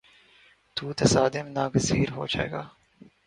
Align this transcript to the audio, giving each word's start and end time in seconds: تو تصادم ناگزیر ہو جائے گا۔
تو 0.75 0.93
تصادم 0.93 1.47
ناگزیر 1.47 2.11
ہو 2.11 2.27
جائے 2.27 2.51
گا۔ 2.51 2.67